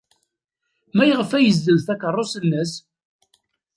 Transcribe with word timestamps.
Maɣef 0.95 1.29
ay 1.31 1.45
yessenz 1.47 1.81
takeṛṛust-nnes? 1.87 2.73